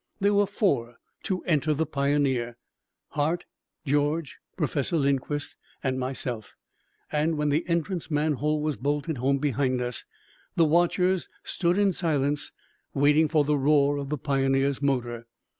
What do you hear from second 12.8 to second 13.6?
waiting for the